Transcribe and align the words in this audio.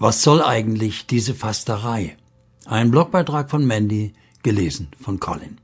Was 0.00 0.22
soll 0.22 0.42
eigentlich 0.42 1.06
diese 1.06 1.34
Fasterei? 1.34 2.16
Ein 2.66 2.92
Blogbeitrag 2.92 3.50
von 3.50 3.66
Mandy, 3.66 4.12
gelesen 4.44 4.86
von 5.00 5.18
Colin. 5.18 5.58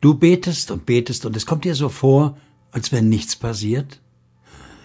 Du 0.00 0.14
betest 0.14 0.70
und 0.70 0.86
betest 0.86 1.26
und 1.26 1.36
es 1.36 1.44
kommt 1.44 1.64
dir 1.64 1.74
so 1.74 1.88
vor, 1.88 2.36
als 2.70 2.92
wenn 2.92 3.08
nichts 3.08 3.34
passiert? 3.34 4.00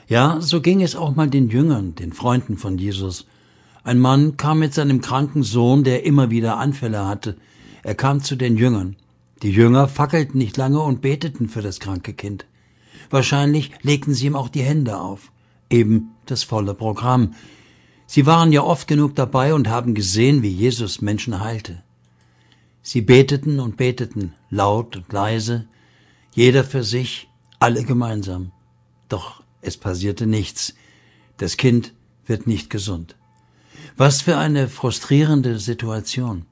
Ja, 0.08 0.42
so 0.42 0.62
ging 0.62 0.82
es 0.82 0.96
auch 0.96 1.16
mal 1.16 1.30
den 1.30 1.50
Jüngern, 1.50 1.94
den 1.94 2.12
Freunden 2.12 2.58
von 2.58 2.80
Jesus. 2.80 3.28
Ein 3.84 4.00
Mann 4.00 4.36
kam 4.36 4.58
mit 4.58 4.74
seinem 4.74 5.00
kranken 5.00 5.44
Sohn, 5.44 5.84
der 5.84 6.04
immer 6.04 6.32
wieder 6.32 6.58
Anfälle 6.58 7.06
hatte. 7.06 7.38
Er 7.84 7.94
kam 7.94 8.24
zu 8.24 8.36
den 8.36 8.58
Jüngern. 8.58 8.96
Die 9.44 9.52
Jünger 9.52 9.88
fackelten 9.88 10.40
nicht 10.40 10.58
lange 10.58 10.80
und 10.80 11.02
beteten 11.02 11.50
für 11.50 11.62
das 11.62 11.80
kranke 11.80 12.14
Kind. 12.14 12.48
Wahrscheinlich 13.12 13.72
legten 13.84 14.16
sie 14.16 14.26
ihm 14.26 14.36
auch 14.36 14.50
die 14.50 14.64
Hände 14.64 15.00
auf. 15.00 15.32
Eben 15.70 16.10
das 16.26 16.42
volle 16.42 16.74
Programm. 16.74 17.36
Sie 18.12 18.26
waren 18.26 18.52
ja 18.52 18.64
oft 18.64 18.88
genug 18.88 19.16
dabei 19.16 19.54
und 19.54 19.68
haben 19.68 19.94
gesehen, 19.94 20.42
wie 20.42 20.50
Jesus 20.50 21.00
Menschen 21.00 21.42
heilte. 21.42 21.84
Sie 22.82 23.02
beteten 23.02 23.60
und 23.60 23.78
beteten, 23.78 24.34
laut 24.50 24.96
und 24.96 25.14
leise, 25.14 25.68
jeder 26.34 26.64
für 26.64 26.84
sich, 26.84 27.30
alle 27.60 27.84
gemeinsam. 27.84 28.52
Doch 29.10 29.44
es 29.62 29.78
passierte 29.78 30.26
nichts. 30.26 30.74
Das 31.38 31.56
Kind 31.56 31.94
wird 32.26 32.48
nicht 32.48 32.72
gesund. 32.72 33.16
Was 33.96 34.24
für 34.24 34.38
eine 34.38 34.70
frustrierende 34.70 35.60
Situation. 35.60 36.48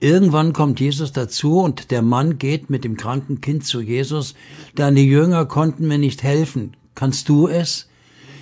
Irgendwann 0.00 0.52
kommt 0.52 0.80
Jesus 0.80 1.12
dazu 1.12 1.60
und 1.60 1.90
der 1.90 2.02
Mann 2.02 2.36
geht 2.36 2.68
mit 2.68 2.84
dem 2.84 2.98
kranken 2.98 3.40
Kind 3.40 3.64
zu 3.64 3.80
Jesus. 3.80 4.34
Deine 4.74 5.00
Jünger 5.00 5.46
konnten 5.46 5.88
mir 5.88 5.96
nicht 5.96 6.22
helfen. 6.22 6.76
Kannst 6.94 7.30
du 7.30 7.48
es? 7.48 7.88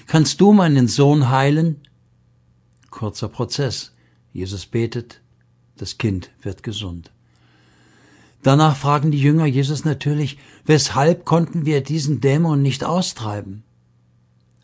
Kannst 0.09 0.41
du 0.41 0.53
meinen 0.53 0.89
Sohn 0.89 1.31
heilen? 1.31 1.77
Kurzer 2.91 3.29
Prozess. 3.29 3.93
Jesus 4.33 4.67
betet, 4.67 5.21
das 5.77 5.99
Kind 5.99 6.31
wird 6.43 6.63
gesund. 6.63 7.11
Danach 8.43 8.77
fragen 8.77 9.11
die 9.11 9.21
Jünger 9.21 9.47
Jesus 9.47 9.85
natürlich, 9.85 10.39
weshalb 10.65 11.25
konnten 11.25 11.67
wir 11.67 11.83
diesen 11.83 12.21
Dämon 12.21 12.63
nicht 12.63 12.85
austreiben? 12.85 13.65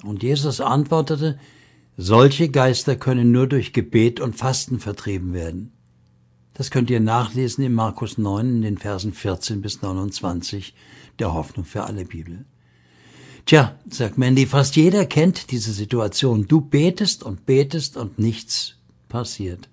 Und 0.03 0.23
Jesus 0.23 0.61
antwortete, 0.61 1.39
solche 1.97 2.49
Geister 2.49 2.97
können 2.97 3.33
nur 3.33 3.47
durch 3.47 3.73
Gebet 3.73 4.21
und 4.21 4.37
Fasten 4.37 4.81
vertrieben 4.81 5.33
werden. 5.33 5.73
Das 6.55 6.71
könnt 6.71 6.89
ihr 6.91 7.01
nachlesen 7.01 7.65
in 7.65 7.75
Markus 7.75 8.17
9 8.17 8.49
in 8.49 8.63
den 8.63 8.79
Versen 8.79 9.13
14 9.13 9.61
bis 9.61 9.83
29 9.83 10.75
der 11.19 11.35
Hoffnung 11.35 11.67
für 11.67 11.85
alle 11.85 12.05
Bibel. 12.05 12.47
Tja, 13.47 13.77
sagt 13.89 14.19
Mandy, 14.19 14.45
fast 14.45 14.75
jeder 14.75 15.07
kennt 15.07 15.53
diese 15.53 15.71
Situation. 15.71 16.49
Du 16.49 16.61
betest 16.61 17.23
und 17.23 17.47
betest 17.47 17.97
und 17.97 18.19
nichts 18.19 18.75
passiert. 19.09 19.69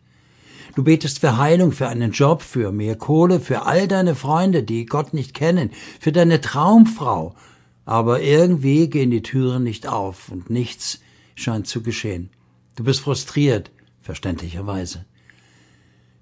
Du 0.75 0.83
betest 0.83 1.17
für 1.17 1.39
Heilung, 1.39 1.71
für 1.71 1.87
einen 1.87 2.11
Job, 2.11 2.43
für 2.43 2.71
mehr 2.71 2.95
Kohle, 2.95 3.39
für 3.39 3.65
all 3.65 3.87
deine 3.87 4.13
Freunde, 4.13 4.61
die 4.61 4.85
Gott 4.85 5.15
nicht 5.15 5.33
kennen, 5.33 5.71
für 5.99 6.11
deine 6.11 6.39
Traumfrau. 6.39 7.33
Aber 7.83 8.21
irgendwie 8.21 8.91
gehen 8.91 9.09
die 9.09 9.23
Türen 9.23 9.63
nicht 9.63 9.87
auf 9.87 10.29
und 10.29 10.51
nichts 10.51 10.99
scheint 11.33 11.65
zu 11.65 11.81
geschehen. 11.81 12.29
Du 12.75 12.83
bist 12.83 12.99
frustriert, 12.99 13.71
verständlicherweise. 14.03 15.05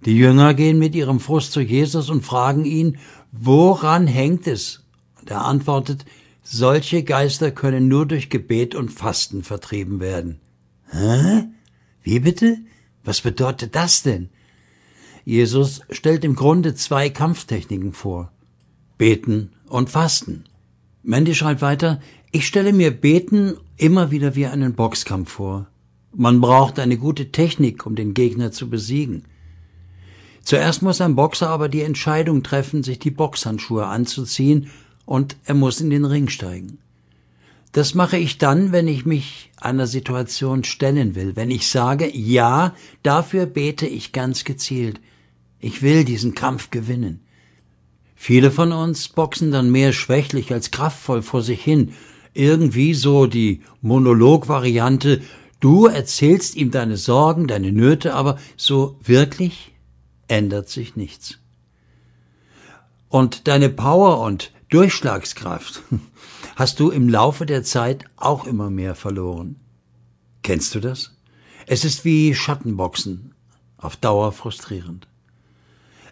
Die 0.05 0.15
Jünger 0.15 0.53
gehen 0.53 0.79
mit 0.79 0.95
ihrem 0.95 1.19
Frust 1.19 1.51
zu 1.51 1.59
Jesus 1.59 2.09
und 2.09 2.23
fragen 2.23 2.63
ihn, 2.63 2.97
woran 3.33 4.07
hängt 4.07 4.47
es? 4.47 4.83
Und 5.19 5.29
er 5.29 5.43
antwortet, 5.43 6.05
solche 6.41 7.03
Geister 7.03 7.51
können 7.51 7.87
nur 7.87 8.05
durch 8.05 8.29
Gebet 8.29 8.75
und 8.75 8.89
Fasten 8.89 9.43
vertrieben 9.43 9.99
werden. 9.99 10.39
Hä? 10.89 11.45
Wie 12.03 12.19
bitte? 12.19 12.57
Was 13.03 13.21
bedeutet 13.21 13.75
das 13.75 14.03
denn? 14.03 14.29
Jesus 15.23 15.81
stellt 15.89 16.23
im 16.23 16.35
Grunde 16.35 16.75
zwei 16.75 17.09
Kampftechniken 17.09 17.93
vor. 17.93 18.31
Beten 18.97 19.51
und 19.67 19.89
Fasten. 19.89 20.45
Mandy 21.03 21.35
schreibt 21.35 21.61
weiter, 21.61 21.99
ich 22.31 22.47
stelle 22.47 22.73
mir 22.73 22.91
Beten 22.91 23.57
immer 23.77 24.11
wieder 24.11 24.35
wie 24.35 24.45
einen 24.45 24.73
Boxkampf 24.73 25.31
vor. 25.31 25.67
Man 26.13 26.41
braucht 26.41 26.79
eine 26.79 26.97
gute 26.97 27.31
Technik, 27.31 27.85
um 27.85 27.95
den 27.95 28.13
Gegner 28.13 28.51
zu 28.51 28.69
besiegen. 28.69 29.23
Zuerst 30.43 30.81
muss 30.81 31.01
ein 31.01 31.15
Boxer 31.15 31.49
aber 31.49 31.69
die 31.69 31.81
Entscheidung 31.81 32.43
treffen, 32.43 32.83
sich 32.83 32.99
die 32.99 33.11
Boxhandschuhe 33.11 33.85
anzuziehen 33.85 34.69
und 35.05 35.35
er 35.45 35.55
muss 35.55 35.81
in 35.81 35.89
den 35.89 36.05
Ring 36.05 36.29
steigen. 36.29 36.79
Das 37.71 37.95
mache 37.95 38.17
ich 38.17 38.37
dann, 38.37 38.71
wenn 38.71 38.87
ich 38.87 39.05
mich 39.05 39.49
einer 39.57 39.87
Situation 39.87 40.63
stellen 40.63 41.15
will, 41.15 41.35
wenn 41.35 41.51
ich 41.51 41.67
sage, 41.67 42.09
ja, 42.13 42.75
dafür 43.01 43.45
bete 43.45 43.87
ich 43.87 44.11
ganz 44.11 44.43
gezielt. 44.43 44.99
Ich 45.59 45.81
will 45.81 46.03
diesen 46.03 46.35
Kampf 46.35 46.69
gewinnen. 46.69 47.21
Viele 48.15 48.51
von 48.51 48.71
uns 48.71 49.07
boxen 49.07 49.51
dann 49.51 49.71
mehr 49.71 49.93
schwächlich 49.93 50.51
als 50.51 50.71
kraftvoll 50.71 51.21
vor 51.21 51.41
sich 51.41 51.63
hin. 51.63 51.93
Irgendwie 52.33 52.93
so 52.93 53.25
die 53.25 53.61
Monologvariante, 53.81 55.21
du 55.59 55.85
erzählst 55.85 56.55
ihm 56.55 56.71
deine 56.71 56.97
Sorgen, 56.97 57.47
deine 57.47 57.71
Nöte, 57.71 58.13
aber 58.13 58.37
so 58.57 58.97
wirklich 59.03 59.71
ändert 60.27 60.69
sich 60.69 60.95
nichts. 60.95 61.39
Und 63.09 63.47
deine 63.47 63.69
Power 63.69 64.19
und 64.19 64.51
Durchschlagskraft 64.71 65.83
hast 66.55 66.79
du 66.79 66.91
im 66.91 67.09
Laufe 67.09 67.45
der 67.45 67.61
Zeit 67.61 68.05
auch 68.15 68.47
immer 68.47 68.69
mehr 68.69 68.95
verloren. 68.95 69.57
Kennst 70.43 70.73
du 70.73 70.79
das? 70.79 71.11
Es 71.67 71.83
ist 71.83 72.05
wie 72.05 72.33
Schattenboxen, 72.33 73.35
auf 73.77 73.97
Dauer 73.97 74.31
frustrierend. 74.31 75.09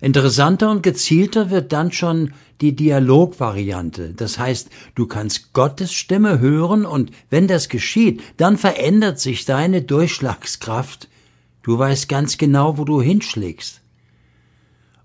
Interessanter 0.02 0.72
und 0.72 0.84
gezielter 0.84 1.50
wird 1.50 1.72
dann 1.72 1.94
schon 1.94 2.34
die 2.60 2.76
Dialogvariante. 2.76 4.14
Das 4.14 4.38
heißt, 4.38 4.70
du 4.94 5.08
kannst 5.08 5.54
Gottes 5.54 5.94
Stimme 5.94 6.40
hören 6.40 6.86
und 6.86 7.12
wenn 7.30 7.48
das 7.48 7.70
geschieht, 7.70 8.22
dann 8.36 8.58
verändert 8.58 9.22
sich 9.22 9.46
deine 9.46 9.84
Durchschlagskraft. 9.84 11.08
Du 11.64 11.80
weißt 11.80 12.10
ganz 12.10 12.38
genau, 12.38 12.78
wo 12.78 12.84
du 12.84 13.02
hinschlägst. 13.02 13.80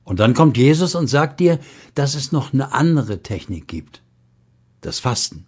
Und 0.05 0.21
dann 0.21 0.35
kommt 0.35 0.57
Jesus 0.57 0.95
und 0.95 1.09
sagt 1.09 1.41
dir, 1.41 1.59
dass 1.95 2.15
es 2.15 2.31
noch 2.31 2.53
eine 2.53 2.73
andere 2.73 3.23
Technik 3.23 3.69
gibt. 3.69 4.03
Das 4.81 5.01
Fasten. 5.01 5.47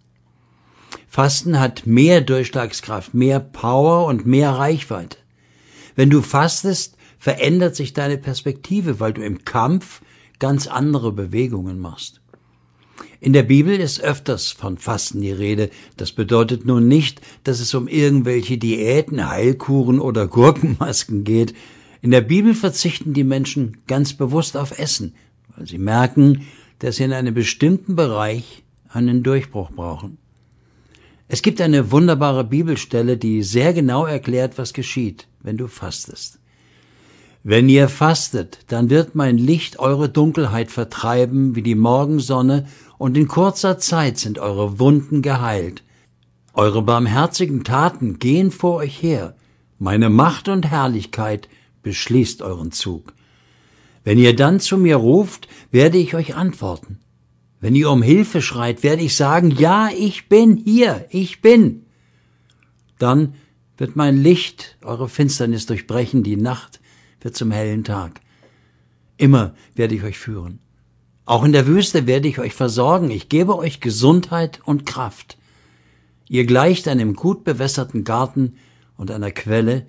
Fasten 1.08 1.60
hat 1.60 1.86
mehr 1.86 2.20
Durchschlagskraft, 2.20 3.14
mehr 3.14 3.40
Power 3.40 4.06
und 4.06 4.26
mehr 4.26 4.52
Reichweite. 4.52 5.18
Wenn 5.94 6.10
du 6.10 6.22
fastest, 6.22 6.96
verändert 7.18 7.76
sich 7.76 7.92
deine 7.92 8.18
Perspektive, 8.18 9.00
weil 9.00 9.12
du 9.12 9.22
im 9.22 9.44
Kampf 9.44 10.00
ganz 10.38 10.66
andere 10.66 11.12
Bewegungen 11.12 11.78
machst. 11.78 12.20
In 13.20 13.32
der 13.32 13.42
Bibel 13.42 13.78
ist 13.80 14.00
öfters 14.00 14.50
von 14.50 14.76
Fasten 14.76 15.20
die 15.20 15.32
Rede. 15.32 15.70
Das 15.96 16.12
bedeutet 16.12 16.66
nun 16.66 16.86
nicht, 16.86 17.20
dass 17.44 17.60
es 17.60 17.74
um 17.74 17.88
irgendwelche 17.88 18.58
Diäten, 18.58 19.28
Heilkuren 19.28 20.00
oder 20.00 20.26
Gurkenmasken 20.26 21.24
geht. 21.24 21.54
In 22.06 22.12
der 22.12 22.20
Bibel 22.20 22.54
verzichten 22.54 23.14
die 23.14 23.24
Menschen 23.24 23.78
ganz 23.88 24.12
bewusst 24.12 24.56
auf 24.56 24.78
Essen, 24.78 25.16
weil 25.56 25.66
sie 25.66 25.76
merken, 25.76 26.42
dass 26.78 26.94
sie 26.94 27.02
in 27.02 27.12
einem 27.12 27.34
bestimmten 27.34 27.96
Bereich 27.96 28.62
einen 28.88 29.24
Durchbruch 29.24 29.72
brauchen. 29.72 30.16
Es 31.26 31.42
gibt 31.42 31.60
eine 31.60 31.90
wunderbare 31.90 32.44
Bibelstelle, 32.44 33.16
die 33.16 33.42
sehr 33.42 33.72
genau 33.72 34.06
erklärt, 34.06 34.56
was 34.56 34.72
geschieht, 34.72 35.26
wenn 35.42 35.56
du 35.56 35.66
fastest. 35.66 36.38
Wenn 37.42 37.68
ihr 37.68 37.88
fastet, 37.88 38.60
dann 38.68 38.88
wird 38.88 39.16
mein 39.16 39.36
Licht 39.36 39.80
eure 39.80 40.08
Dunkelheit 40.08 40.70
vertreiben 40.70 41.56
wie 41.56 41.62
die 41.62 41.74
Morgensonne, 41.74 42.68
und 42.98 43.16
in 43.16 43.26
kurzer 43.26 43.78
Zeit 43.78 44.16
sind 44.18 44.38
eure 44.38 44.78
Wunden 44.78 45.22
geheilt. 45.22 45.82
Eure 46.54 46.82
barmherzigen 46.82 47.64
Taten 47.64 48.20
gehen 48.20 48.52
vor 48.52 48.76
euch 48.76 49.02
her, 49.02 49.34
meine 49.80 50.08
Macht 50.08 50.48
und 50.48 50.70
Herrlichkeit 50.70 51.48
beschließt 51.86 52.42
euren 52.42 52.72
Zug. 52.72 53.14
Wenn 54.02 54.18
ihr 54.18 54.34
dann 54.34 54.58
zu 54.58 54.76
mir 54.76 54.96
ruft, 54.96 55.46
werde 55.70 55.98
ich 55.98 56.16
euch 56.16 56.34
antworten. 56.34 56.98
Wenn 57.60 57.76
ihr 57.76 57.92
um 57.92 58.02
Hilfe 58.02 58.42
schreit, 58.42 58.82
werde 58.82 59.02
ich 59.02 59.14
sagen, 59.14 59.52
ja, 59.52 59.88
ich 59.96 60.28
bin 60.28 60.56
hier, 60.56 61.06
ich 61.10 61.42
bin. 61.42 61.86
Dann 62.98 63.34
wird 63.76 63.94
mein 63.94 64.20
Licht 64.20 64.78
eure 64.82 65.08
Finsternis 65.08 65.66
durchbrechen, 65.66 66.24
die 66.24 66.36
Nacht 66.36 66.80
wird 67.20 67.36
zum 67.36 67.52
hellen 67.52 67.84
Tag. 67.84 68.20
Immer 69.16 69.54
werde 69.76 69.94
ich 69.94 70.02
euch 70.02 70.18
führen. 70.18 70.58
Auch 71.24 71.44
in 71.44 71.52
der 71.52 71.68
Wüste 71.68 72.08
werde 72.08 72.26
ich 72.26 72.40
euch 72.40 72.52
versorgen, 72.52 73.12
ich 73.12 73.28
gebe 73.28 73.56
euch 73.56 73.80
Gesundheit 73.80 74.60
und 74.64 74.86
Kraft. 74.86 75.38
Ihr 76.28 76.46
gleicht 76.46 76.88
einem 76.88 77.14
gut 77.14 77.44
bewässerten 77.44 78.02
Garten 78.02 78.56
und 78.96 79.12
einer 79.12 79.30
Quelle, 79.30 79.86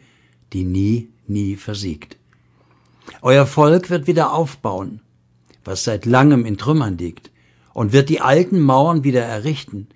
die 0.53 0.63
nie 0.63 1.09
nie 1.29 1.55
versiegt. 1.55 2.17
Euer 3.21 3.45
Volk 3.45 3.89
wird 3.89 4.07
wieder 4.07 4.33
aufbauen, 4.33 5.01
was 5.63 5.83
seit 5.83 6.05
langem 6.05 6.45
in 6.45 6.57
Trümmern 6.57 6.97
liegt, 6.97 7.31
und 7.73 7.93
wird 7.93 8.09
die 8.09 8.21
alten 8.21 8.59
Mauern 8.59 9.03
wieder 9.03 9.21
errichten. 9.21 9.87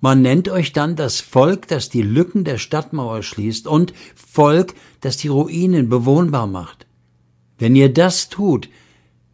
Man 0.00 0.22
nennt 0.22 0.48
euch 0.48 0.72
dann 0.72 0.96
das 0.96 1.20
Volk, 1.20 1.68
das 1.68 1.88
die 1.88 2.02
Lücken 2.02 2.44
der 2.44 2.58
Stadtmauer 2.58 3.22
schließt 3.22 3.66
und 3.66 3.92
Volk, 4.14 4.74
das 5.00 5.16
die 5.16 5.28
Ruinen 5.28 5.88
bewohnbar 5.88 6.46
macht. 6.46 6.86
Wenn 7.58 7.76
ihr 7.76 7.92
das 7.92 8.28
tut, 8.28 8.68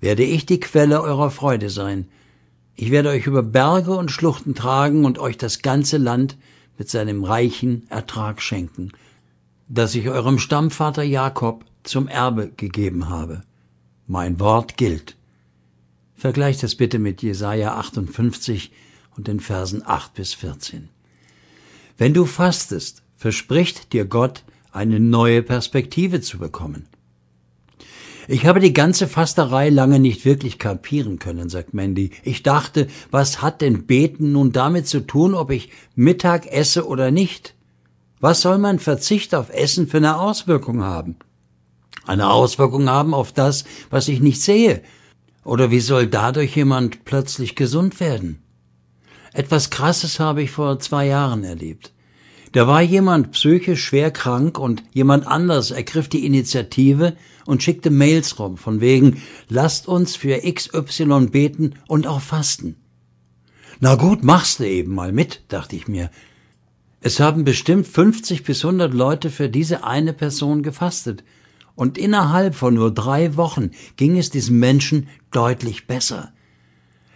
werde 0.00 0.24
ich 0.24 0.44
die 0.44 0.60
Quelle 0.60 1.00
eurer 1.00 1.30
Freude 1.30 1.70
sein. 1.70 2.08
Ich 2.74 2.90
werde 2.90 3.08
euch 3.08 3.26
über 3.26 3.42
Berge 3.42 3.92
und 3.92 4.10
Schluchten 4.10 4.54
tragen 4.54 5.04
und 5.04 5.18
euch 5.18 5.38
das 5.38 5.62
ganze 5.62 5.96
Land 5.96 6.36
mit 6.76 6.88
seinem 6.88 7.24
reichen 7.24 7.86
Ertrag 7.88 8.40
schenken, 8.40 8.92
das 9.68 9.94
ich 9.94 10.08
eurem 10.08 10.38
Stammvater 10.38 11.02
Jakob 11.02 11.64
zum 11.82 12.08
Erbe 12.08 12.50
gegeben 12.56 13.08
habe. 13.08 13.42
Mein 14.06 14.40
Wort 14.40 14.76
gilt. 14.76 15.16
Vergleicht 16.14 16.62
das 16.62 16.74
bitte 16.74 16.98
mit 16.98 17.22
Jesaja 17.22 17.76
58 17.76 18.72
und 19.16 19.28
den 19.28 19.40
Versen 19.40 19.82
8 19.84 20.14
bis 20.14 20.34
14. 20.34 20.88
Wenn 21.98 22.14
du 22.14 22.24
fastest, 22.24 23.02
verspricht 23.16 23.92
dir 23.92 24.04
Gott, 24.04 24.44
eine 24.72 25.00
neue 25.00 25.42
Perspektive 25.42 26.20
zu 26.20 26.38
bekommen. 26.38 26.86
Ich 28.30 28.46
habe 28.46 28.60
die 28.60 28.74
ganze 28.74 29.08
Fasterei 29.08 29.70
lange 29.70 29.98
nicht 29.98 30.24
wirklich 30.24 30.58
kapieren 30.58 31.18
können, 31.18 31.48
sagt 31.48 31.72
Mandy. 31.72 32.10
Ich 32.24 32.42
dachte, 32.42 32.86
was 33.10 33.40
hat 33.40 33.62
denn 33.62 33.86
Beten 33.86 34.32
nun 34.32 34.52
damit 34.52 34.86
zu 34.86 35.00
tun, 35.00 35.34
ob 35.34 35.50
ich 35.50 35.70
Mittag 35.94 36.46
esse 36.46 36.86
oder 36.86 37.10
nicht? 37.10 37.54
Was 38.20 38.40
soll 38.40 38.58
mein 38.58 38.78
Verzicht 38.78 39.34
auf 39.34 39.50
Essen 39.50 39.86
für 39.86 39.98
eine 39.98 40.18
Auswirkung 40.18 40.82
haben? 40.82 41.16
Eine 42.04 42.30
Auswirkung 42.30 42.88
haben 42.88 43.14
auf 43.14 43.32
das, 43.32 43.64
was 43.90 44.08
ich 44.08 44.20
nicht 44.20 44.42
sehe, 44.42 44.82
oder 45.44 45.70
wie 45.70 45.80
soll 45.80 46.06
dadurch 46.06 46.56
jemand 46.56 47.04
plötzlich 47.04 47.54
gesund 47.54 48.00
werden? 48.00 48.42
Etwas 49.32 49.70
Krasses 49.70 50.18
habe 50.18 50.42
ich 50.42 50.50
vor 50.50 50.80
zwei 50.80 51.06
Jahren 51.06 51.44
erlebt. 51.44 51.92
Da 52.52 52.66
war 52.66 52.80
jemand 52.82 53.32
psychisch 53.32 53.84
schwer 53.84 54.10
krank 54.10 54.58
und 54.58 54.82
jemand 54.92 55.26
anders 55.26 55.70
ergriff 55.70 56.08
die 56.08 56.24
Initiative 56.24 57.16
und 57.44 57.62
schickte 57.62 57.90
Mails 57.90 58.38
rum 58.38 58.56
von 58.56 58.80
wegen, 58.80 59.22
lasst 59.48 59.86
uns 59.86 60.16
für 60.16 60.40
XY 60.40 61.28
beten 61.30 61.74
und 61.86 62.06
auch 62.06 62.20
fasten. 62.20 62.76
Na 63.80 63.94
gut, 63.94 64.24
machst 64.24 64.58
du 64.58 64.64
eben 64.66 64.94
mal 64.94 65.12
mit, 65.12 65.42
dachte 65.48 65.76
ich 65.76 65.86
mir. 65.88 66.10
Es 67.00 67.20
haben 67.20 67.44
bestimmt 67.44 67.86
50 67.86 68.42
bis 68.42 68.64
100 68.64 68.92
Leute 68.92 69.30
für 69.30 69.48
diese 69.48 69.84
eine 69.84 70.12
Person 70.12 70.62
gefastet 70.62 71.22
und 71.76 71.96
innerhalb 71.96 72.56
von 72.56 72.74
nur 72.74 72.92
drei 72.92 73.36
Wochen 73.36 73.70
ging 73.96 74.18
es 74.18 74.30
diesem 74.30 74.58
Menschen 74.58 75.08
deutlich 75.30 75.86
besser. 75.86 76.32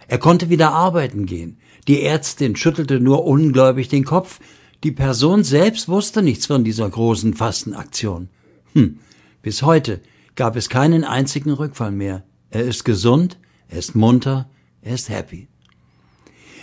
Er 0.07 0.19
konnte 0.19 0.49
wieder 0.49 0.71
arbeiten 0.71 1.25
gehen. 1.25 1.57
Die 1.87 2.01
Ärztin 2.01 2.55
schüttelte 2.55 3.01
nur 3.01 3.25
ungläubig 3.25 3.89
den 3.89 4.05
Kopf. 4.05 4.39
Die 4.83 4.91
Person 4.91 5.43
selbst 5.43 5.89
wusste 5.89 6.21
nichts 6.21 6.45
von 6.45 6.63
dieser 6.63 6.89
großen 6.89 7.33
Fastenaktion. 7.33 8.29
Hm, 8.73 8.99
bis 9.41 9.63
heute 9.63 9.99
gab 10.35 10.55
es 10.55 10.69
keinen 10.69 11.03
einzigen 11.03 11.51
Rückfall 11.51 11.91
mehr. 11.91 12.23
Er 12.51 12.63
ist 12.63 12.85
gesund, 12.85 13.37
er 13.67 13.79
ist 13.79 13.95
munter, 13.95 14.49
er 14.81 14.95
ist 14.95 15.09
happy. 15.09 15.47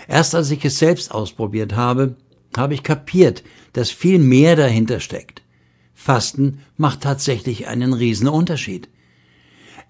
Erst 0.08 0.34
als 0.34 0.50
ich 0.50 0.64
es 0.64 0.78
selbst 0.78 1.12
ausprobiert 1.12 1.76
habe, 1.76 2.16
habe 2.56 2.74
ich 2.74 2.82
kapiert, 2.82 3.42
dass 3.72 3.90
viel 3.90 4.18
mehr 4.18 4.56
dahinter 4.56 5.00
steckt. 5.00 5.42
Fasten 5.94 6.60
macht 6.76 7.02
tatsächlich 7.02 7.66
einen 7.66 7.92
riesen 7.92 8.28
Unterschied. 8.28 8.88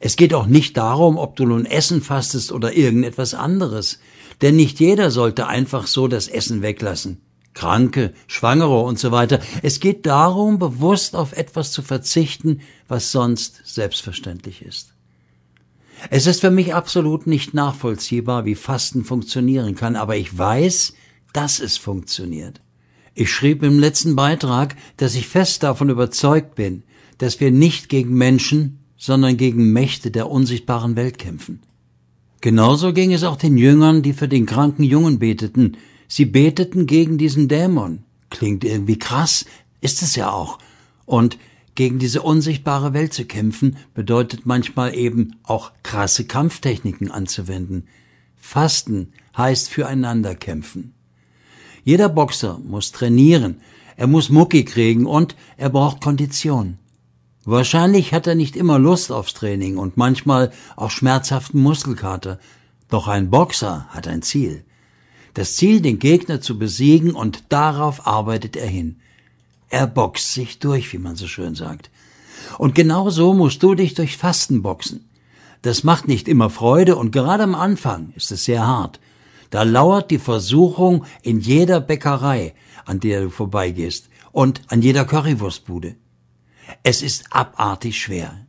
Es 0.00 0.16
geht 0.16 0.34
auch 0.34 0.46
nicht 0.46 0.76
darum, 0.76 1.18
ob 1.18 1.36
du 1.36 1.46
nun 1.46 1.66
Essen 1.66 2.02
fastest 2.02 2.52
oder 2.52 2.72
irgendetwas 2.72 3.34
anderes, 3.34 4.00
denn 4.40 4.56
nicht 4.56 4.80
jeder 4.80 5.10
sollte 5.10 5.46
einfach 5.46 5.86
so 5.86 6.08
das 6.08 6.28
Essen 6.28 6.62
weglassen. 6.62 7.20
Kranke, 7.52 8.14
Schwangere 8.26 8.80
und 8.80 8.98
so 8.98 9.10
weiter. 9.10 9.40
Es 9.62 9.80
geht 9.80 10.06
darum, 10.06 10.58
bewusst 10.58 11.14
auf 11.16 11.32
etwas 11.32 11.72
zu 11.72 11.82
verzichten, 11.82 12.60
was 12.88 13.12
sonst 13.12 13.60
selbstverständlich 13.64 14.62
ist. 14.62 14.94
Es 16.08 16.26
ist 16.26 16.40
für 16.40 16.50
mich 16.50 16.74
absolut 16.74 17.26
nicht 17.26 17.52
nachvollziehbar, 17.52 18.46
wie 18.46 18.54
Fasten 18.54 19.04
funktionieren 19.04 19.74
kann, 19.74 19.96
aber 19.96 20.16
ich 20.16 20.36
weiß, 20.36 20.94
dass 21.32 21.60
es 21.60 21.76
funktioniert. 21.76 22.60
Ich 23.14 23.30
schrieb 23.30 23.62
im 23.62 23.78
letzten 23.78 24.16
Beitrag, 24.16 24.76
dass 24.96 25.14
ich 25.14 25.26
fest 25.26 25.62
davon 25.62 25.90
überzeugt 25.90 26.54
bin, 26.54 26.82
dass 27.18 27.40
wir 27.40 27.50
nicht 27.50 27.88
gegen 27.88 28.14
Menschen, 28.14 28.78
sondern 28.96 29.36
gegen 29.36 29.72
Mächte 29.72 30.10
der 30.10 30.30
unsichtbaren 30.30 30.96
Welt 30.96 31.18
kämpfen. 31.18 31.60
Genauso 32.40 32.92
ging 32.92 33.12
es 33.12 33.24
auch 33.24 33.36
den 33.36 33.58
Jüngern, 33.58 34.02
die 34.02 34.12
für 34.12 34.28
den 34.28 34.46
kranken 34.46 34.82
Jungen 34.82 35.18
beteten. 35.18 35.76
Sie 36.08 36.24
beteten 36.24 36.86
gegen 36.86 37.18
diesen 37.18 37.48
Dämon. 37.48 38.04
Klingt 38.30 38.64
irgendwie 38.64 38.98
krass, 38.98 39.44
ist 39.80 40.02
es 40.02 40.16
ja 40.16 40.30
auch. 40.30 40.58
Und 41.04 41.36
gegen 41.74 41.98
diese 41.98 42.22
unsichtbare 42.22 42.94
Welt 42.94 43.12
zu 43.12 43.24
kämpfen, 43.24 43.76
bedeutet 43.94 44.46
manchmal 44.46 44.94
eben 44.94 45.36
auch 45.42 45.72
krasse 45.82 46.24
Kampftechniken 46.24 47.10
anzuwenden. 47.10 47.86
Fasten 48.36 49.12
heißt 49.36 49.68
füreinander 49.68 50.34
kämpfen. 50.34 50.94
Jeder 51.84 52.08
Boxer 52.08 52.58
muss 52.64 52.92
trainieren, 52.92 53.60
er 53.96 54.06
muss 54.06 54.30
Mucki 54.30 54.64
kriegen 54.64 55.06
und 55.06 55.36
er 55.56 55.70
braucht 55.70 56.00
Kondition. 56.00 56.78
Wahrscheinlich 57.44 58.12
hat 58.12 58.26
er 58.26 58.34
nicht 58.34 58.56
immer 58.56 58.78
Lust 58.78 59.10
aufs 59.10 59.34
Training 59.34 59.78
und 59.78 59.96
manchmal 59.96 60.52
auch 60.76 60.90
schmerzhaften 60.90 61.60
Muskelkater. 61.60 62.38
Doch 62.88 63.08
ein 63.08 63.30
Boxer 63.30 63.86
hat 63.90 64.06
ein 64.08 64.22
Ziel. 64.22 64.64
Das 65.34 65.56
Ziel, 65.56 65.80
den 65.80 65.98
Gegner 65.98 66.40
zu 66.40 66.58
besiegen 66.58 67.12
und 67.12 67.44
darauf 67.48 68.06
arbeitet 68.06 68.56
er 68.56 68.66
hin. 68.66 68.96
Er 69.68 69.86
boxt 69.86 70.34
sich 70.34 70.58
durch, 70.58 70.92
wie 70.92 70.98
man 70.98 71.16
so 71.16 71.28
schön 71.28 71.54
sagt. 71.54 71.90
Und 72.58 72.74
genau 72.74 73.10
so 73.10 73.32
musst 73.32 73.62
du 73.62 73.74
dich 73.74 73.94
durch 73.94 74.16
Fasten 74.16 74.62
boxen. 74.62 75.08
Das 75.62 75.84
macht 75.84 76.08
nicht 76.08 76.26
immer 76.26 76.50
Freude 76.50 76.96
und 76.96 77.12
gerade 77.12 77.44
am 77.44 77.54
Anfang 77.54 78.12
ist 78.16 78.32
es 78.32 78.44
sehr 78.44 78.66
hart. 78.66 78.98
Da 79.50 79.64
lauert 79.64 80.10
die 80.10 80.18
Versuchung 80.18 81.04
in 81.22 81.40
jeder 81.40 81.80
Bäckerei, 81.80 82.54
an 82.84 83.00
der 83.00 83.22
du 83.22 83.30
vorbeigehst, 83.30 84.08
und 84.32 84.62
an 84.68 84.80
jeder 84.80 85.04
Currywurstbude. 85.04 85.96
Es 86.84 87.02
ist 87.02 87.24
abartig 87.30 88.00
schwer. 88.00 88.46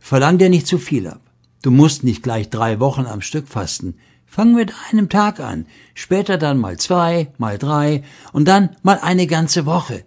Verlang 0.00 0.38
dir 0.38 0.48
nicht 0.48 0.66
zu 0.66 0.78
viel 0.78 1.06
ab. 1.06 1.20
Du 1.62 1.70
musst 1.70 2.02
nicht 2.02 2.24
gleich 2.24 2.50
drei 2.50 2.80
Wochen 2.80 3.06
am 3.06 3.20
Stück 3.20 3.46
fasten. 3.46 3.94
Fang 4.26 4.54
mit 4.54 4.72
einem 4.90 5.08
Tag 5.08 5.38
an, 5.38 5.66
später 5.94 6.38
dann 6.38 6.58
mal 6.58 6.78
zwei, 6.78 7.32
mal 7.38 7.56
drei 7.58 8.02
und 8.32 8.48
dann 8.48 8.76
mal 8.82 8.98
eine 8.98 9.26
ganze 9.28 9.64
Woche. 9.64 10.04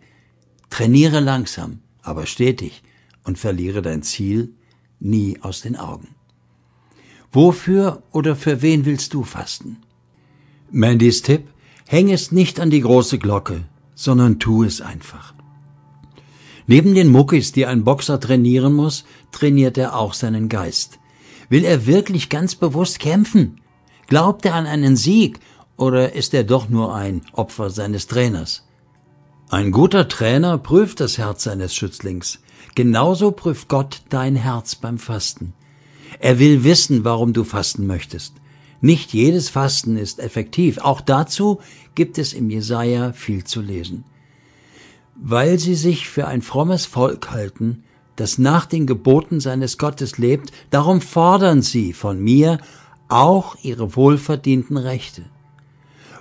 Trainiere 0.70 1.22
langsam, 1.22 1.80
aber 2.02 2.26
stetig 2.26 2.84
und 3.24 3.40
verliere 3.40 3.82
dein 3.82 4.02
Ziel 4.02 4.56
nie 5.00 5.40
aus 5.42 5.62
den 5.62 5.78
Augen. 5.78 6.15
Wofür 7.36 8.02
oder 8.14 8.38
für 8.38 8.62
wen 8.62 8.86
willst 8.86 9.14
du 9.14 9.26
fasten? 9.26 9.82
Mandys 10.72 11.22
Tipp, 11.22 11.50
häng 11.86 12.10
es 12.10 12.32
nicht 12.32 12.62
an 12.62 12.70
die 12.70 12.80
große 12.80 13.20
Glocke, 13.20 13.66
sondern 13.94 14.40
tu 14.40 14.64
es 14.64 14.80
einfach. 14.80 15.34
Neben 16.66 16.96
den 16.96 17.10
Muckis, 17.10 17.52
die 17.52 17.66
ein 17.66 17.84
Boxer 17.84 18.22
trainieren 18.22 18.72
muss, 18.72 19.04
trainiert 19.34 19.78
er 19.78 19.98
auch 19.98 20.14
seinen 20.14 20.48
Geist. 20.48 20.98
Will 21.50 21.66
er 21.66 21.86
wirklich 21.86 22.30
ganz 22.30 22.56
bewusst 22.56 23.00
kämpfen? 23.00 23.60
Glaubt 24.08 24.46
er 24.46 24.56
an 24.56 24.66
einen 24.66 24.96
Sieg 24.96 25.42
oder 25.76 26.14
ist 26.14 26.34
er 26.34 26.46
doch 26.46 26.70
nur 26.70 26.96
ein 26.96 27.22
Opfer 27.34 27.70
seines 27.70 28.08
Trainers? 28.08 28.66
Ein 29.50 29.72
guter 29.72 30.08
Trainer 30.08 30.58
prüft 30.58 31.02
das 31.02 31.18
Herz 31.18 31.44
seines 31.44 31.76
Schützlings. 31.76 32.40
Genauso 32.76 33.32
prüft 33.32 33.68
Gott 33.68 34.04
dein 34.08 34.38
Herz 34.38 34.76
beim 34.76 35.00
Fasten. 35.00 35.54
Er 36.20 36.40
will 36.40 36.64
wissen, 36.64 37.04
warum 37.04 37.34
du 37.34 37.44
fasten 37.44 37.88
möchtest. 37.88 38.34
Nicht 38.82 39.14
jedes 39.14 39.50
Fasten 39.50 39.98
ist 39.98 40.20
effektiv. 40.20 40.78
Auch 40.80 41.02
dazu 41.02 41.60
gibt 41.96 42.18
es 42.18 42.34
im 42.34 42.50
Jesaja 42.50 43.14
viel 43.14 43.44
zu 43.44 43.62
lesen. 43.62 44.04
Weil 45.16 45.60
sie 45.60 45.76
sich 45.76 46.10
für 46.10 46.28
ein 46.28 46.42
frommes 46.42 46.86
Volk 46.86 47.32
halten, 47.32 47.84
das 48.16 48.38
nach 48.38 48.66
den 48.66 48.86
Geboten 48.86 49.40
seines 49.40 49.78
Gottes 49.78 50.18
lebt, 50.18 50.52
darum 50.70 51.02
fordern 51.02 51.62
sie 51.62 51.94
von 51.94 52.22
mir 52.22 52.60
auch 53.08 53.56
ihre 53.62 53.96
wohlverdienten 53.96 54.78
Rechte. 54.78 55.24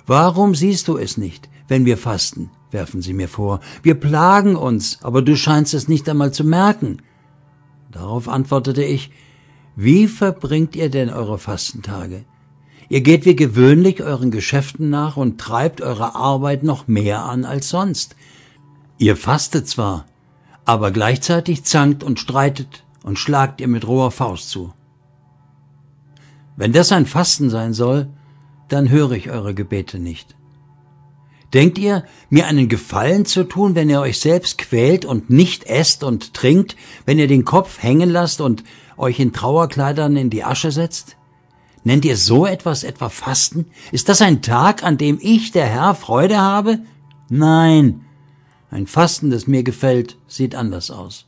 Warum 0.05 0.55
siehst 0.55 0.87
du 0.87 0.97
es 0.97 1.17
nicht, 1.17 1.49
wenn 1.67 1.85
wir 1.85 1.97
fasten? 1.97 2.51
werfen 2.71 3.01
sie 3.01 3.13
mir 3.13 3.29
vor. 3.29 3.61
Wir 3.83 3.95
plagen 3.95 4.57
uns, 4.57 4.99
aber 5.01 5.21
du 5.21 5.37
scheinst 5.37 5.73
es 5.73 5.87
nicht 5.87 6.09
einmal 6.09 6.33
zu 6.33 6.43
merken. 6.43 7.01
Darauf 7.91 8.27
antwortete 8.27 8.83
ich, 8.83 9.11
wie 9.75 10.07
verbringt 10.07 10.75
ihr 10.75 10.89
denn 10.89 11.09
eure 11.09 11.37
Fastentage? 11.37 12.23
Ihr 12.87 13.01
geht 13.01 13.25
wie 13.25 13.35
gewöhnlich 13.35 14.01
euren 14.01 14.31
Geschäften 14.31 14.89
nach 14.89 15.17
und 15.17 15.39
treibt 15.39 15.81
eure 15.81 16.15
Arbeit 16.15 16.63
noch 16.63 16.87
mehr 16.87 17.23
an 17.23 17.43
als 17.43 17.69
sonst. 17.69 18.15
Ihr 18.97 19.17
fastet 19.17 19.67
zwar, 19.67 20.05
aber 20.65 20.91
gleichzeitig 20.91 21.63
zankt 21.63 22.03
und 22.03 22.19
streitet 22.19 22.83
und 23.03 23.19
schlagt 23.19 23.59
ihr 23.59 23.67
mit 23.67 23.87
roher 23.87 24.11
Faust 24.11 24.49
zu. 24.49 24.73
Wenn 26.55 26.71
das 26.71 26.91
ein 26.91 27.05
Fasten 27.05 27.49
sein 27.49 27.73
soll, 27.73 28.07
dann 28.69 28.89
höre 28.89 29.11
ich 29.11 29.29
eure 29.29 29.53
Gebete 29.53 29.99
nicht. 29.99 30.35
Denkt 31.53 31.77
ihr, 31.77 32.03
mir 32.29 32.47
einen 32.47 32.67
Gefallen 32.67 33.25
zu 33.25 33.43
tun, 33.43 33.75
wenn 33.75 33.89
ihr 33.89 34.01
euch 34.01 34.19
selbst 34.19 34.57
quält 34.57 35.05
und 35.05 35.29
nicht 35.29 35.65
esst 35.65 36.03
und 36.03 36.33
trinkt, 36.33 36.75
wenn 37.05 37.19
ihr 37.19 37.27
den 37.27 37.45
Kopf 37.45 37.81
hängen 37.81 38.09
lasst 38.09 38.41
und 38.41 38.63
euch 38.97 39.19
in 39.19 39.33
Trauerkleidern 39.33 40.15
in 40.17 40.29
die 40.29 40.43
Asche 40.43 40.71
setzt? 40.71 41.17
Nennt 41.83 42.03
ihr 42.05 42.17
so 42.17 42.45
etwas 42.45 42.83
etwa 42.83 43.09
Fasten? 43.09 43.67
Ist 43.91 44.09
das 44.09 44.21
ein 44.21 44.41
Tag, 44.41 44.83
an 44.83 44.97
dem 44.97 45.19
ich, 45.21 45.51
der 45.51 45.67
Herr, 45.67 45.93
Freude 45.93 46.39
habe? 46.39 46.79
Nein. 47.29 48.01
Ein 48.71 48.87
Fasten, 48.87 49.29
das 49.29 49.47
mir 49.47 49.63
gefällt, 49.63 50.17
sieht 50.27 50.55
anders 50.55 50.89
aus. 50.89 51.25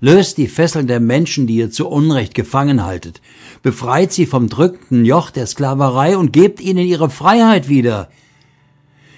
Löst 0.00 0.38
die 0.38 0.48
Fesseln 0.48 0.86
der 0.86 1.00
Menschen, 1.00 1.46
die 1.46 1.56
ihr 1.56 1.70
zu 1.70 1.88
Unrecht 1.88 2.34
gefangen 2.34 2.84
haltet. 2.84 3.20
Befreit 3.62 4.12
sie 4.12 4.26
vom 4.26 4.48
drückenden 4.48 5.04
Joch 5.04 5.30
der 5.30 5.46
Sklaverei 5.46 6.16
und 6.16 6.32
gebt 6.32 6.60
ihnen 6.60 6.86
ihre 6.86 7.10
Freiheit 7.10 7.68
wieder. 7.68 8.08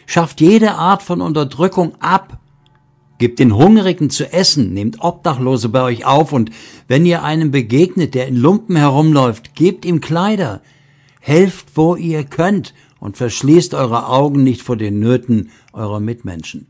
Schafft 0.07 0.41
jede 0.41 0.75
Art 0.75 1.03
von 1.03 1.21
Unterdrückung 1.21 1.95
ab. 2.01 2.39
Gebt 3.19 3.39
den 3.39 3.57
Hungrigen 3.57 4.11
zu 4.11 4.31
essen, 4.31 4.75
nehmt 4.75 5.01
Obdachlose 5.01 5.71
bei 5.71 5.83
euch 5.83 6.05
auf 6.05 6.33
und 6.33 6.51
wenn 6.87 7.07
ihr 7.07 7.23
einem 7.23 7.51
begegnet, 7.51 8.15
der 8.15 8.29
in 8.29 8.37
Lumpen 8.37 8.77
herumläuft, 8.77 9.55
gebt 9.55 9.87
ihm 9.87 10.01
Kleider. 10.01 10.61
Helft, 11.21 11.69
wo 11.75 11.97
ihr 11.97 12.25
könnt 12.25 12.75
und 13.01 13.17
verschließt 13.17 13.73
eure 13.73 14.09
Augen 14.09 14.45
nicht 14.45 14.63
vor 14.63 14.77
den 14.77 15.01
Nöten 15.01 15.51
eurer 15.73 15.99
Mitmenschen. 15.99 16.67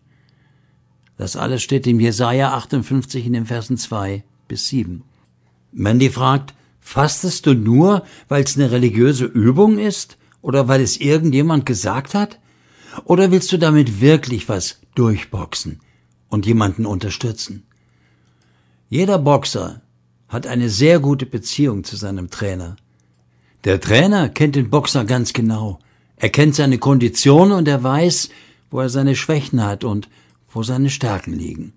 Das 1.18 1.36
alles 1.36 1.62
steht 1.62 1.86
im 1.86 1.98
Jesaja 1.98 2.52
58 2.54 3.26
in 3.26 3.32
den 3.32 3.46
Versen 3.46 3.76
2 3.76 4.22
bis 4.46 4.68
7. 4.68 5.02
Mandy 5.72 6.10
fragt, 6.10 6.54
fastest 6.80 7.46
du 7.46 7.54
nur, 7.54 8.04
weil 8.28 8.44
es 8.44 8.56
eine 8.56 8.70
religiöse 8.70 9.24
Übung 9.24 9.78
ist 9.78 10.16
oder 10.42 10.68
weil 10.68 10.80
es 10.80 10.98
irgendjemand 10.98 11.66
gesagt 11.66 12.14
hat? 12.14 12.38
Oder 13.04 13.32
willst 13.32 13.50
du 13.52 13.58
damit 13.58 14.00
wirklich 14.00 14.48
was 14.48 14.80
durchboxen 14.94 15.80
und 16.28 16.46
jemanden 16.46 16.86
unterstützen? 16.86 17.66
Jeder 18.88 19.18
Boxer 19.18 19.82
hat 20.28 20.46
eine 20.46 20.68
sehr 20.68 21.00
gute 21.00 21.26
Beziehung 21.26 21.84
zu 21.84 21.96
seinem 21.96 22.30
Trainer. 22.30 22.76
Der 23.64 23.80
Trainer 23.80 24.28
kennt 24.28 24.56
den 24.56 24.70
Boxer 24.70 25.04
ganz 25.04 25.32
genau. 25.32 25.78
Er 26.16 26.30
kennt 26.30 26.54
seine 26.54 26.78
Kondition 26.78 27.52
und 27.52 27.68
er 27.68 27.82
weiß, 27.82 28.30
wo 28.70 28.80
er 28.80 28.88
seine 28.88 29.16
Schwächen 29.16 29.64
hat 29.64 29.84
und 29.84 30.08
wo 30.48 30.62
seine 30.62 30.90
Stärken 30.90 31.32
liegen. 31.32 31.72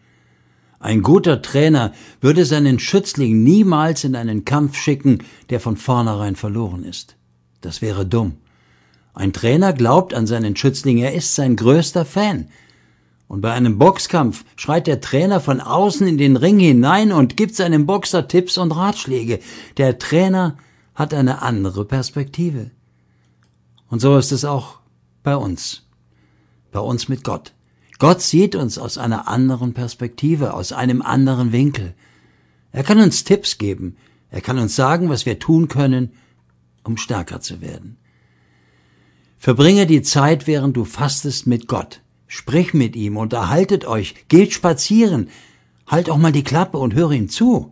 Ein 0.79 1.01
guter 1.01 1.41
Trainer 1.41 1.93
würde 2.21 2.45
seinen 2.45 2.79
Schützling 2.79 3.43
niemals 3.43 4.05
in 4.05 4.15
einen 4.15 4.45
Kampf 4.45 4.77
schicken, 4.77 5.23
der 5.49 5.59
von 5.59 5.75
vornherein 5.75 6.37
verloren 6.37 6.85
ist. 6.85 7.17
Das 7.61 7.81
wäre 7.81 8.05
dumm. 8.05 8.37
Ein 9.13 9.33
Trainer 9.33 9.73
glaubt 9.73 10.13
an 10.13 10.27
seinen 10.27 10.55
Schützling, 10.55 10.99
er 10.99 11.13
ist 11.13 11.35
sein 11.35 11.57
größter 11.57 12.05
Fan. 12.05 12.47
Und 13.29 13.41
bei 13.41 13.53
einem 13.53 13.77
Boxkampf 13.77 14.43
schreit 14.55 14.87
der 14.87 15.01
Trainer 15.01 15.39
von 15.39 15.61
außen 15.61 16.07
in 16.07 16.17
den 16.17 16.35
Ring 16.35 16.57
hinein 16.59 17.11
und 17.11 17.37
gibt 17.37 17.55
seinem 17.55 17.85
Boxer 17.85 18.27
Tipps 18.27 18.57
und 18.57 18.71
Ratschläge. 18.71 19.39
Der 19.77 19.99
Trainer 19.99 20.57
hat 20.95 21.13
eine 21.13 21.43
andere 21.43 21.85
Perspektive. 21.85 22.71
Und 23.87 23.99
so 24.01 24.17
ist 24.17 24.31
es 24.31 24.45
auch 24.45 24.79
bei 25.21 25.35
uns. 25.35 25.85
Bei 26.71 26.79
uns 26.79 27.07
mit 27.07 27.23
Gott. 27.23 27.53
Gott 27.99 28.23
sieht 28.23 28.55
uns 28.55 28.79
aus 28.79 28.97
einer 28.97 29.27
anderen 29.27 29.75
Perspektive, 29.75 30.55
aus 30.55 30.71
einem 30.71 31.03
anderen 31.03 31.51
Winkel. 31.51 31.93
Er 32.71 32.83
kann 32.83 32.99
uns 32.99 33.25
Tipps 33.25 33.59
geben, 33.59 33.95
er 34.31 34.41
kann 34.41 34.57
uns 34.57 34.75
sagen, 34.75 35.07
was 35.07 35.27
wir 35.27 35.37
tun 35.37 35.67
können, 35.67 36.13
um 36.83 36.97
stärker 36.97 37.41
zu 37.41 37.61
werden. 37.61 37.97
Verbringe 39.37 39.85
die 39.85 40.01
Zeit, 40.01 40.47
während 40.47 40.75
du 40.75 40.83
fastest, 40.83 41.45
mit 41.45 41.67
Gott. 41.67 42.01
Sprich 42.31 42.75
mit 42.75 42.95
ihm, 42.95 43.17
unterhaltet 43.17 43.85
euch, 43.85 44.13
geht 44.27 44.53
spazieren, 44.53 45.29
halt 45.87 46.11
auch 46.11 46.17
mal 46.17 46.31
die 46.31 46.43
Klappe 46.43 46.77
und 46.77 46.93
höre 46.93 47.11
ihm 47.11 47.27
zu. 47.27 47.71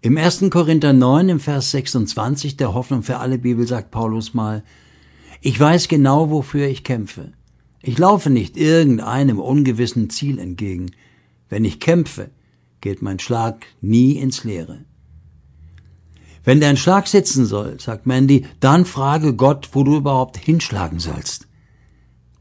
Im 0.00 0.16
1. 0.16 0.46
Korinther 0.48 0.94
9 0.94 1.28
im 1.28 1.38
Vers 1.38 1.72
26 1.72 2.56
der 2.56 2.72
Hoffnung 2.72 3.02
für 3.02 3.18
alle 3.18 3.36
Bibel 3.36 3.66
sagt 3.66 3.90
Paulus 3.90 4.32
mal, 4.32 4.64
ich 5.42 5.60
weiß 5.60 5.88
genau, 5.88 6.30
wofür 6.30 6.68
ich 6.68 6.84
kämpfe. 6.84 7.32
Ich 7.82 7.98
laufe 7.98 8.30
nicht 8.30 8.56
irgendeinem 8.56 9.40
ungewissen 9.40 10.08
Ziel 10.08 10.38
entgegen. 10.38 10.90
Wenn 11.50 11.66
ich 11.66 11.80
kämpfe, 11.80 12.30
geht 12.80 13.02
mein 13.02 13.18
Schlag 13.18 13.66
nie 13.82 14.12
ins 14.12 14.42
Leere. 14.42 14.86
Wenn 16.44 16.62
dein 16.62 16.78
Schlag 16.78 17.08
sitzen 17.08 17.44
soll, 17.44 17.78
sagt 17.78 18.06
Mandy, 18.06 18.46
dann 18.58 18.86
frage 18.86 19.34
Gott, 19.34 19.68
wo 19.72 19.84
du 19.84 19.96
überhaupt 19.96 20.38
hinschlagen 20.38 20.98
sollst. 20.98 21.46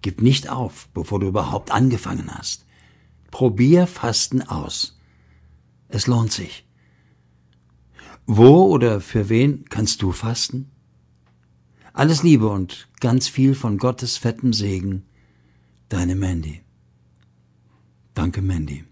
Gib 0.05 0.21
nicht 0.21 0.49
auf, 0.49 0.87
bevor 0.93 1.19
du 1.19 1.25
überhaupt 1.25 1.71
angefangen 1.71 2.29
hast. 2.31 2.67
Probier 3.31 3.87
Fasten 3.87 4.43
aus. 4.43 4.99
Es 5.87 6.05
lohnt 6.05 6.31
sich. 6.31 6.63
Wo 8.27 8.65
oder 8.65 9.01
für 9.01 9.29
wen 9.29 9.65
kannst 9.65 10.03
du 10.03 10.11
fasten? 10.11 10.69
Alles 11.91 12.21
Liebe 12.21 12.47
und 12.47 12.87
ganz 12.99 13.27
viel 13.27 13.55
von 13.55 13.79
Gottes 13.79 14.17
fettem 14.17 14.53
Segen 14.53 15.07
Deine 15.89 16.13
Mandy. 16.13 16.61
Danke, 18.13 18.43
Mandy. 18.43 18.85